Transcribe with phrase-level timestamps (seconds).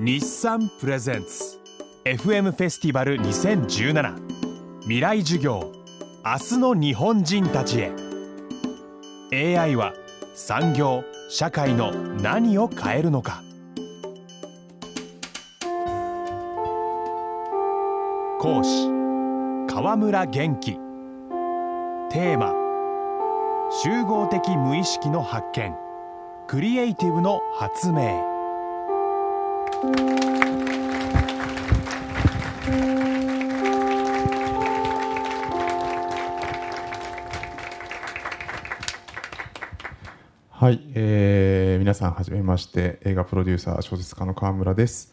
[0.00, 1.60] 日産プレゼンツ。
[2.04, 5.70] FM フェスティバル2017未来授業。
[6.24, 7.92] 明日の日本人たちへ。
[9.56, 9.92] AI は
[10.34, 13.44] 産業社会の何を変えるのか。
[18.40, 18.88] 講師
[19.72, 20.72] 河村元気。
[20.72, 22.52] テーマ
[23.70, 25.72] 集合的無意識の発見。
[26.48, 28.33] クリエイティブの発明。
[40.64, 45.12] はい、えー、皆さんはじめまして映画プロデューサー小説家の川村です。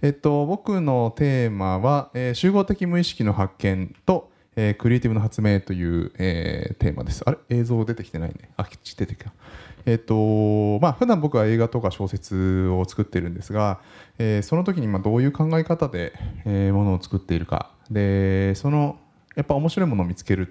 [0.00, 7.22] えっと僕のテーマは、えー、集合的無意識の発見と、えー、クリエイティブの発明という、えー、テーマです。
[7.26, 7.38] あれ？
[7.50, 8.50] 映像出てきてないね。
[8.56, 9.32] あ、出てきた。
[9.84, 13.78] えっとまあ普段僕は映画とか小説を作ってるんですが、
[14.18, 16.12] えー、その時にまどういう考え方で、
[16.44, 18.98] えー、ものを作っているかでその
[19.36, 20.50] やっぱ面白いものを見つけるっ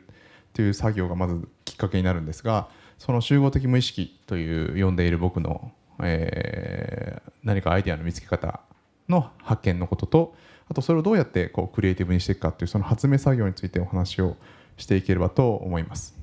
[0.53, 8.61] ていう作業がまずきっかけになるんですがその集合的無意識という呼んでいる僕の、え、何かアイデアの見つけ方
[9.09, 10.35] の発見のことと
[10.67, 14.35] あとそれをどうやってこうクリエイティブにしていくかっていうその発明作業についてお話を
[14.77, 16.15] していければと思います。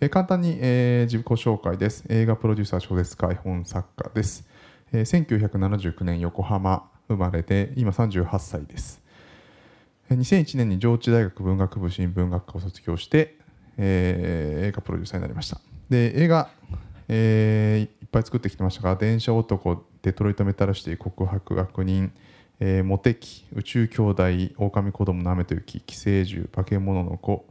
[0.00, 2.04] え簡単に、えー、自己紹介です。
[2.08, 4.46] 映画プロデューサー、小説家、絵本作家です。
[4.92, 9.02] えー、1979年横浜生まれで、今38歳です。
[10.10, 13.38] 2001年に上智大学文学部新聞学科を卒業して、
[13.76, 15.60] えー、映画プロデューサーになりました。
[15.90, 16.48] で、映画、
[17.08, 22.12] えー、いっぱい作ってきてましたが、電車男、デトロイトメタルシティ、告白、悪人、
[22.60, 24.22] えー、モテキ、宇宙兄弟、
[24.56, 27.46] 狼子供の雨と雪、寄生獣、化け物の子、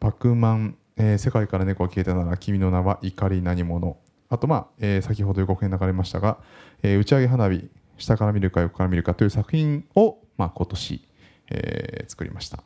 [0.00, 3.96] パクマン、えー、世界から猫が消えたなら君の名は怒り何者。
[4.28, 6.38] あと、まあえー、先ほど予告編流れましたが、
[6.82, 11.08] えー、打ち上げ花火下から見るか横から見るかという作品を、まあ、今年、
[11.50, 12.62] えー、作りました。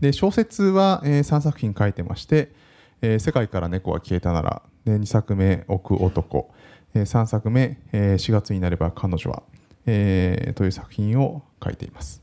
[0.00, 2.52] で小説は、えー、3作品書いてまして
[3.00, 6.52] 「えー、世界から猫が消えたなら」で2作目「奥男」
[6.94, 9.42] えー、3作目、えー「4月になれば彼女は」
[9.86, 12.22] えー、という作品を書いています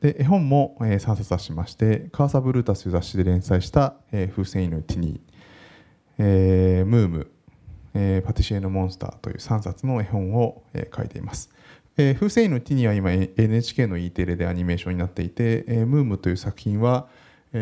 [0.00, 5.20] で絵本も、えー、3冊出しましてカーサブルータスという雑誌で連載した「えー、風船犬ティニー」
[6.18, 7.30] えー、ムーム、
[7.94, 11.50] えー、パティシエのモンスターという3冊の絵本を、えー、書いています。
[11.96, 17.08] えー、風船犬ティニーは今 NHK の E テレでアニメーションになっていて、えー、ムームという作品は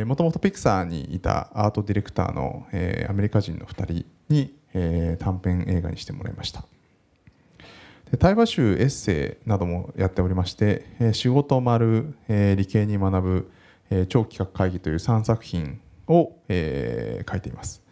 [0.05, 6.65] もともとピクサーにいたアートディレクターの、えー、アメリカ人の2人に、えー、短編映画にしてもらいました。
[8.11, 13.51] で対話集エッセイなどもやっておりまして、え、仕事丸、え、理系に学ぶ、
[13.91, 17.83] えー、超企画会議という3作品を、え、書いています。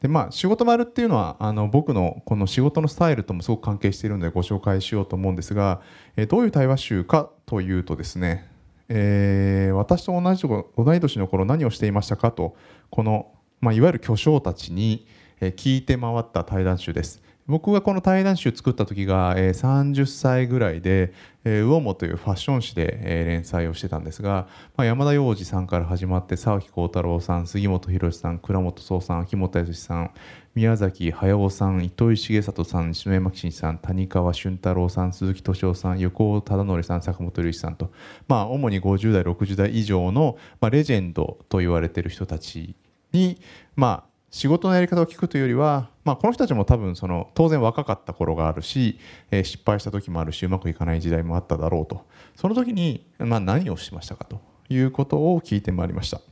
[0.00, 5.80] でまあ仕事丸っていうのはあの僕のこの仕事のスタイルともすごく関係しているのでご紹介しようと思うんですが、
[6.16, 8.48] え、どういう対話集かというとですね、
[8.88, 12.56] えー、私と同じ同い年の頃何をしていましたかと
[12.90, 13.30] この、
[13.60, 15.06] まあ、いわゆる巨匠たちに
[15.40, 17.22] 聞いて回った対談集です。
[17.48, 21.12] 僕がこの対談集作った時が、えー、30歳ぐらいで、
[21.44, 30.12] えー、魚もというファッション誌で、えー、連載をしてたんですが、まあ、山田洋次さんから始まって沢木幸太郎さん杉本博さん倉本壮さん秋元康さん
[30.54, 37.90] 宮崎駿さん糸井重里さん篠山紀信さん谷川俊太郎さん鈴木敏夫さん横尾忠則さん坂本龍一さんと、
[38.28, 42.76] まあ、主に50代60代以上の、まあ、レジェンドと言われてる人たち
[43.12, 43.40] に、
[43.74, 48.98] まあ、仕事のやり方を聞くというよりは、まあ、この人たちも多分その当然若かった頃があるし、
[49.30, 52.06] えー、失敗した時もあるしうまくいかない時代もあっただろうと。
[52.34, 54.40] その時に、まあ、何をしましたかと
[54.70, 56.22] いうことを聞いてまいりました。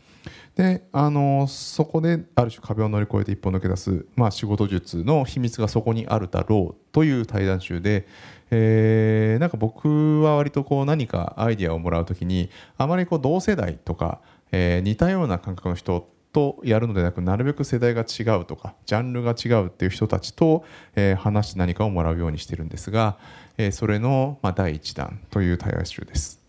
[0.56, 8.06] であのそこである種壁を乗り越えて一歩抜け出す、まあ、仕事術の秘密がそこにあるだろうという対談集で、
[8.50, 14.21] えー、なんか僕は割とこう何かアイディアをもらう時にあまりこう同世代とか、
[14.53, 20.65] えー、似たような感覚の人とやるのでなくなるべく世代が違うとかジャンルが違うっていう人たちと、
[20.95, 23.19] えー、話して何かをもらうようにしてるんですが、
[23.59, 26.41] えー、それの、まあ、第1弾という対話集です。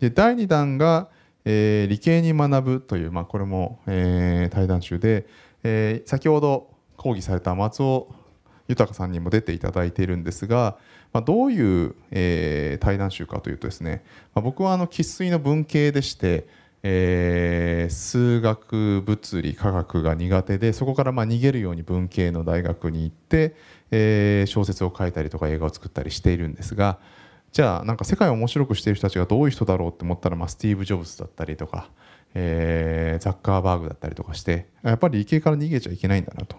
[0.00, 1.08] で第2弾が、
[1.44, 5.26] えー、理系に学ぶという、まあ、これも、えー、対談集で、
[5.62, 8.08] えー、先ほど講義された松尾
[8.68, 10.76] 豊さんにも出ていただいているんですが、
[11.12, 14.04] まあ、どういう、えー、対談集かというとですね、
[14.34, 16.46] まあ、僕は生粋の文系でして、
[16.82, 23.56] えー、数学物理科学が苦手でそこからまあ逃げるように文系の大学に行って、
[23.90, 26.98] えー、小説を書いたりとか映画を作ったりしているんですが
[27.52, 31.88] じゃあなんか世界を面白くしている人たちがどういう人だろうって思ったら、まあ、スティーブ・ジョブズだったりとか、
[32.34, 36.56] えー、ザッカーバーグだったりとかしてやっぱり理系から逃げちゃいけないんだなと。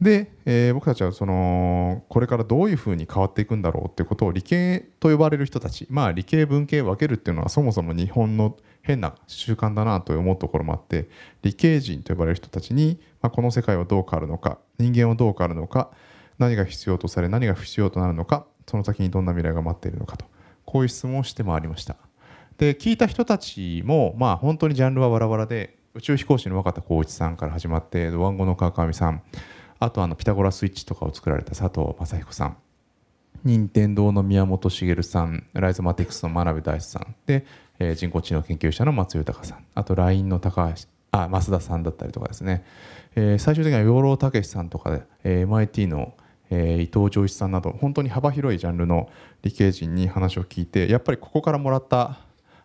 [0.00, 11.08] で、えー僕たちはそのこれからどういうふうに変わっていくんだろうっていうことを理系と呼ばれる人たちまあ理系文系分けるっていうのはそもそも日本の変な習慣だなと思うところもあって
[11.42, 15.90] 理系人と呼ばれる人たちに、まあ、この世界はどう変わるのか人間はどう変わるのか
[16.38, 20.24] 何が必要とされ何が不必要となるのかその先にどんな未来が待っているのかと
[20.64, 21.96] こういう質問をしてまいりました。
[22.58, 29.22] で聞いた人たちもまあ本当にジャンルはバラバラで宇宙飛行士の若田光一さんから始まってドワンゴの川上さん
[29.80, 32.56] あとあのピタゴラスイッチとかを作られた佐藤正彦さん。
[33.44, 37.14] 任天堂の宮本茂さんライゾマティクスの真鍋大志さん。
[37.26, 37.46] で、
[37.78, 39.64] えー人工知能研究者の松豊さん。
[39.74, 42.64] あと LINE の高橋あ増田さんだったりとかですね、
[43.14, 46.14] えー最終的には養老孟さんとかで、えー MIT の、
[46.50, 49.08] えー伊藤浄一さんなど本当に幅広いジャンルの
[49.42, 52.18] 理系人に話を聞いてやっぱりここからもらった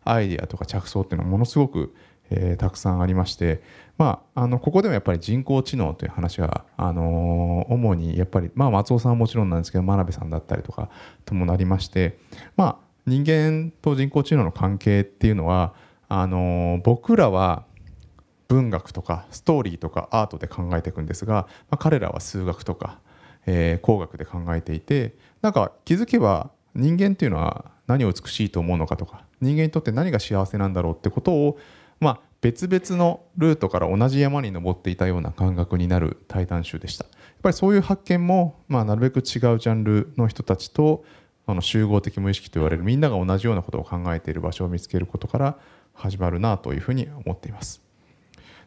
[0.03, 1.93] アイデアとか着想っていうのはものすごく、
[2.29, 3.61] えーたくさんありまして、
[3.97, 10.89] まあ、あのここでもやっぱり人工知能という話が、あのー主にやっぱり、まあ、松尾さんはもちろんなんですけど真鍋さんだったりとか
[11.25, 12.17] ともなりまして、
[12.57, 15.73] まあ、人間と人工知能の関係っていうのは
[16.09, 17.65] あのー僕らは
[18.47, 22.99] 文学とかストーリーとかアートで考えていくんですが、まあ、彼らは数学とか、
[23.45, 31.59] えー工学で考えていてなんか気づけば人間っていうのは何を美しいと思うのかとか人間にとって何が幸せなんだろうってことを、
[32.43, 41.05] 別々のルートから同じ山に登っていたような感覚になる対談集でしたやっぱりそういう発見も、まあ、なるべく違うジャンルの人たちと
[41.47, 45.57] あの集合的無意識と言われるみんなが同じようなことを考えている場所を見つけることから
[45.93, 47.81] 始まるなというふうに思っています。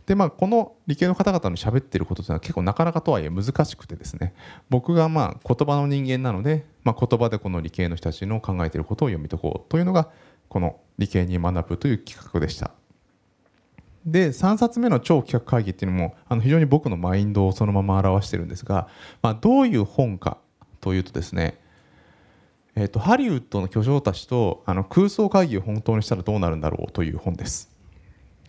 [0.07, 4.35] でまあ、この理系の方々の喋ってることというのは結構なかなかとはいえ難しくてですね
[4.71, 10.09] 僕がまあ言葉の人間なので、まあ、言葉でこの理系の人たちの考えていることを読み解こうというのが
[10.49, 12.76] この理系に学ぶという企画でした。
[14.07, 18.89] で3冊目の超企画会議っていうのもあの非常に僕のマインドをそのまま表してるんですが、
[19.21, 20.39] まあ、どういう本か
[20.81, 21.59] というとですね
[22.79, 27.71] えー、とハリウッドの巨匠たちとあの空想会議を本当にしたらどうなるんだろうという本です。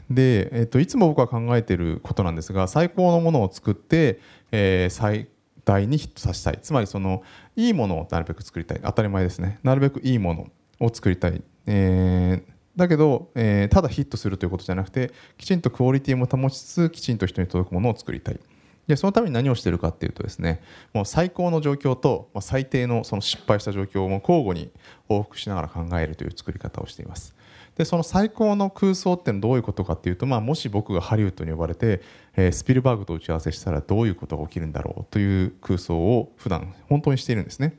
[0.10, 4.20] で、えー、といつも僕は考えてることなんですが最高のものを作って、
[4.52, 5.30] えー最
[5.64, 6.60] 大にヒットさせたい。
[6.62, 7.24] つまりその
[7.58, 8.80] いいものをなるべく作りたい。
[8.84, 9.60] 当たり前ですね。
[9.64, 10.48] なるべくいいもの
[10.80, 18.40] を作りたい、えーだけど、えーただヒットするということじゃなくてきちんとクオリティも保ちつつきちんと人に届くものを作りたい。
[18.88, 20.62] でそのために何をしているかっていうとですね
[20.94, 24.72] もう最高の状況と、ま、最低のその失敗した状況を交互に
[25.10, 27.36] 往復しながら考えるという作り方をしています。
[27.76, 32.02] でその最高の空想ってのはどういうことかっていうと、まあ、もし僕がハリウッドに呼ばれて、
[32.36, 37.78] えースピルバーグと打ち合わせしたらどういうことが起きるんだろうという空想を普段本当にしているんですね。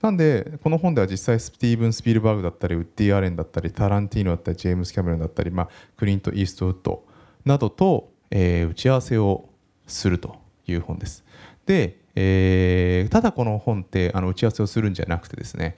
[0.00, 7.04] なんでこの本では実際スティーブン・スピルバーグだったりウッディ・アレンだったりタランティーノだったりジェームス・キャメロンだったり、まあ、クリント・イーストウッド
[7.44, 9.48] などと、えー打ち合わせを
[9.86, 10.36] すると
[10.66, 11.24] いう本です。
[11.66, 15.76] で、えーただこの本ってあの打ち合わせをするんじゃなくてですね、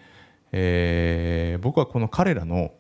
[0.53, 2.73] えー僕はこの彼らの、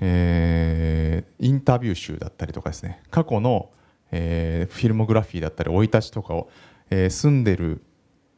[0.00, 3.70] えーインタビュー集だったりとかですね過去の、
[4.10, 6.48] えーフィルモグラフィーだったり生い立ちとかを、
[6.90, 7.82] えー住んでる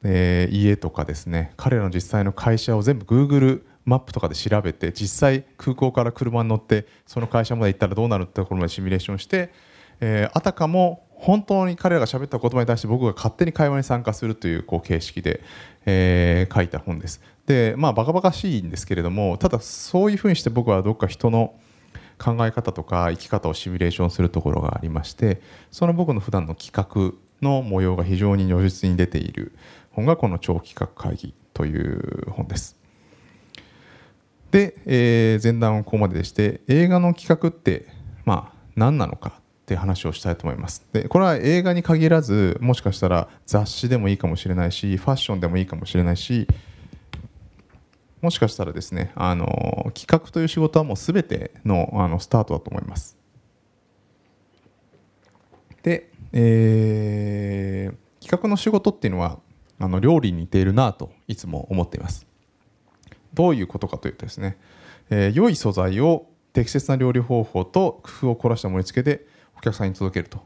[0.04, 9.50] えー家とかですね彼らの実際の会社を全部 Google マップとかで調べて実際空港から車に乗ってその会社まで行ったらどうなるってところまでシミュレーションして、
[10.00, 15.40] えーあたかも本当に彼らが喋った言葉に対して僕が勝手に会話に参加するというこう形式で、
[15.86, 17.22] えー書いた本です。
[17.46, 21.54] でまあバカバカしいんですけれどもただそういうふうにして僕はどっか人の
[22.18, 29.52] 考え方とか生き方をシミュレーションするところがありましてその僕の普段の企画の模様が非常に如実に出ている
[29.94, 32.76] 本がこの超企画会議という本です。
[34.50, 37.86] で、えー前段はここまででして映画の企画って
[38.24, 40.86] まあ何なのかって話をしたいと思います。
[40.92, 46.46] でこれは映画に限らずもしかしたら雑誌でもいいかもしれないしファッションでもいいかもしれないし
[48.20, 53.16] もしかしたらですねあの企画という仕事はもう全てのあのスタートだと思います。
[55.82, 59.38] で、えー企画の仕事っていうのは
[59.84, 62.26] あの料理に似ているなといつも思っています。
[63.34, 64.56] どういうことかというとですね、
[65.10, 69.26] えー良い素材を適切な料理方法と工夫を凝らした盛り付けで
[69.58, 70.40] お客さんに届けると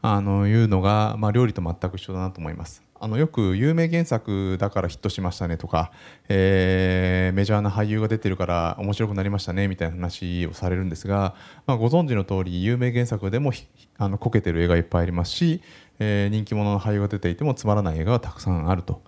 [0.00, 2.89] あのいうのが、まあ、料理と全く一緒だなと思います。
[3.02, 5.90] あのよく有名原作だからヒットしましたねとか、
[6.28, 11.34] えーメジャーな俳優が出てるから面白くなりましたねみたいな話をされるんですが、
[11.66, 13.52] まあ、ご存知の通り有名原作でも
[13.96, 15.62] あのこけてる映画いっぱいありますし、
[15.98, 19.02] えー人気者の俳優が出ていてもつまらない映画がたくさんあると。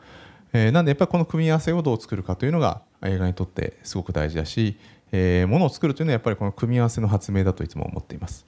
[0.54, 4.78] えーなんでやっぱりこの組み合わせをどう作るかというのが映画にとってすごく大事だし、
[5.11, 8.46] えーものを作るというのはやっぱりこの組み合わせの発明だといつも思っています。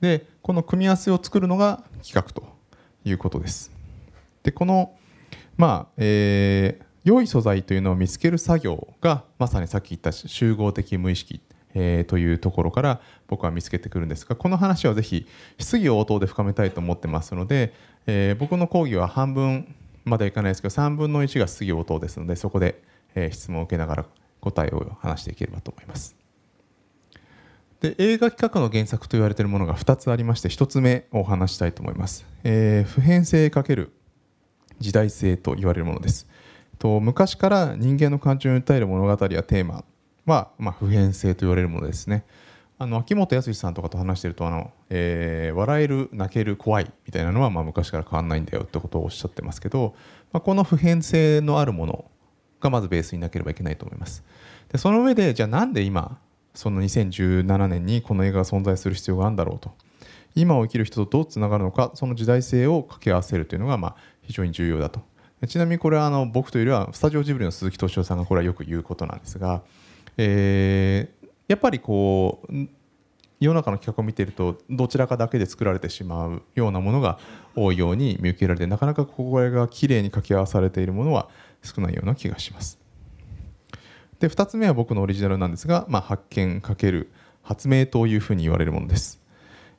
[0.00, 2.44] でこの組み合わせを作るのが企画と
[3.04, 3.83] いうことです。
[4.44, 4.94] でこの
[5.56, 11.42] まあえー良い素材というのを見つける作業がまさにさっき言った集合的無意識、
[11.74, 15.26] えーというところから僕は見つけてくるんですがこの話はぜひ
[15.58, 17.74] 質疑応答で深めたいと思ってますので、
[18.06, 19.74] えー僕の講義は半分
[20.06, 22.82] まではいかないですけど3分の1が質疑応答ですのでそこで、
[23.14, 24.06] えー質問を受けながら
[24.40, 26.16] 答えを話していければと思います。
[27.82, 33.90] で映画企画の原作と言われているものが2つありまして1つ目をお話したいと思います、えー普遍性×
[34.78, 36.26] 時代性と言われるものです。
[36.78, 39.84] と昔から人間の感情に訴える物語やテーマ
[40.26, 42.24] は、まあ、普遍性と言われるものですね。
[42.76, 49.94] あの秋元康さんとかと話してるとあの、えー笑える泣ける怖いみたいなのは、まあ、昔から変わらないんだよってことをおっしゃってますけど、
[50.32, 52.04] まあ、この普遍性のあるもの
[52.60, 54.24] がまずベースになければいけないと思います。
[54.72, 56.18] でその上でじゃあなんで今
[56.52, 59.72] その2017年にこの映画が存在する必要があるんだろうと。
[60.36, 65.00] 今を生きる人とどうつながるのかその時代性を掛け合わせるというのがまあ非常に重要だと
[65.46, 69.62] ちなみにこれはあの僕というよりはスタジオジブリの鈴木敏夫さんがこれはよく言うことなんですが、
[70.16, 72.52] えーやっぱりこう
[73.40, 77.18] 世の中の企画を見ているとどちらかだけで作られてしまうようなものが
[77.54, 81.28] 多いように見受けられてなかなかこれがきれいに掛け合わされているものは
[81.62, 82.78] 少ないような気がします。
[84.20, 87.06] で2つ目は僕のオリジナルなんですが、まあ、発見×
[87.42, 89.20] 発明というふうに言われるものです。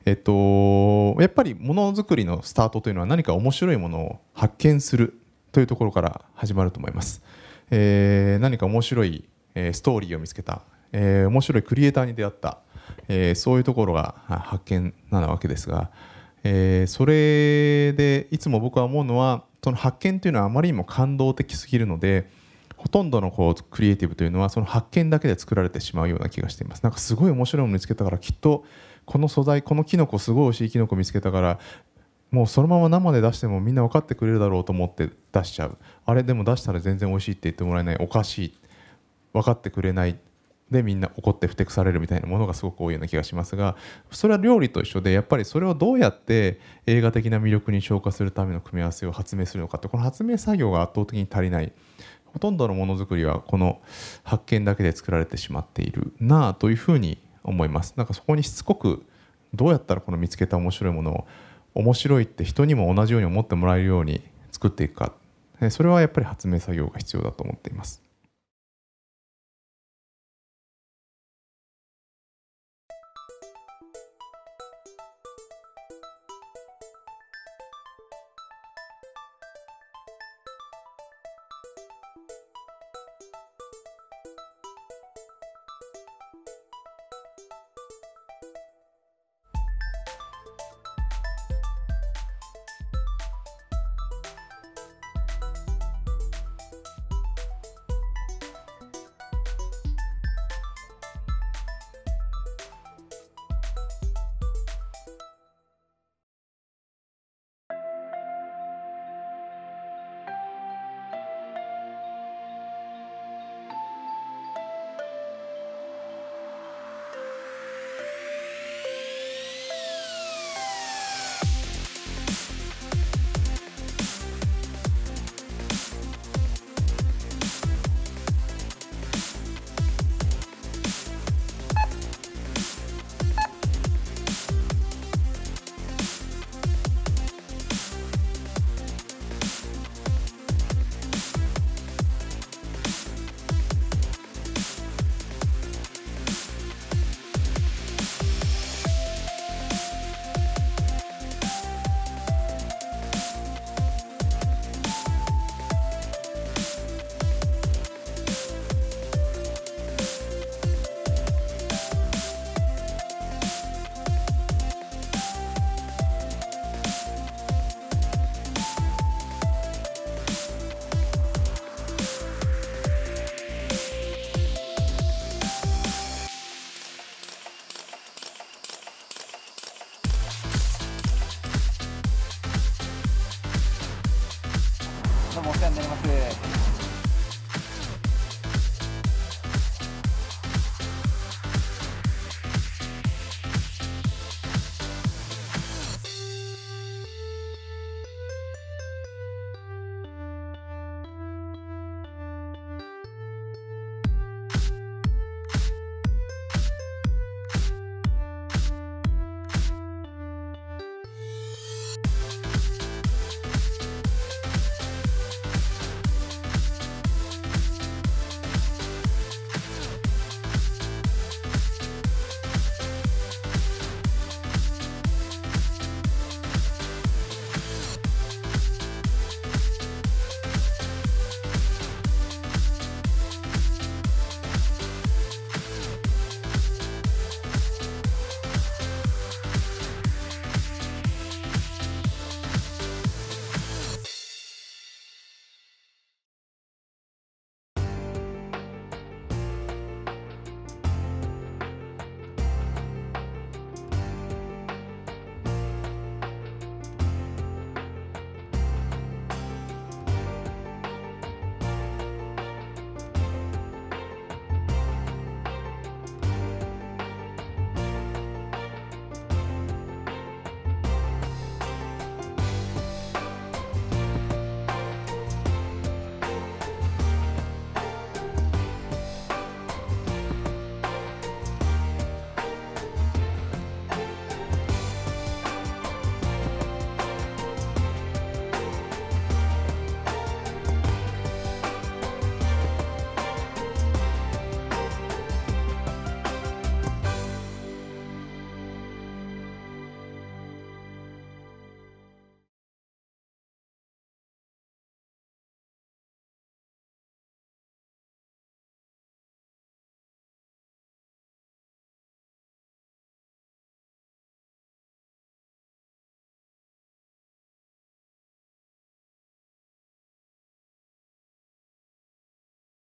[0.06, 5.18] えっと、やっぱりものづくりのスタートというのは何か面白いものを発見する
[5.50, 7.22] というところから始まると思います。
[7.72, 9.24] えー何か面白い、
[9.56, 12.58] えストーリーを見つけた、えー面白いクリエイターに出会った、
[13.08, 15.90] えーそういうところが発見なわけですが、
[16.44, 22.30] えーそれでいつも僕は思うのはその発見というのはあまりにも感動的すぎるので
[22.76, 28.64] ほとんどのこうクリエイティブというのはその発見だけで作られてしまうような気がしていますなんかすごい面白いもの見つけたからきっと
[29.06, 31.58] この素材このキノコすごい美味しいキノコ見つけたから
[32.30, 35.78] もうそのまま生で出してもみんな分かってくれるだろうと思って出しちゃう。
[36.04, 38.54] あれでも出したら全然美味しいって言ってもらえないおかしい
[39.32, 40.18] 分かってくれない。
[40.70, 43.76] でみんな怒ってふてくされるみたいなものがすごく多いような気がしますが
[44.10, 51.72] それは料理と一緒でやっぱりそれをどうやって映画的な魅力に昇華するための組み合わせを発明するのかってこの発明作業が圧倒的に足りない。
[52.24, 53.80] ほとんどのものづくりはこの
[54.22, 59.04] 発見だけで作られてしまっているなあというふうに思いますなんかそこにしつこく
[59.54, 61.26] どうやったらこの見つけた面白いものを
[61.74, 65.12] 面白いって人にも同じように思ってもらえるように作っていくか
[65.70, 68.05] それはやっぱり発明作業が必要だと思っています。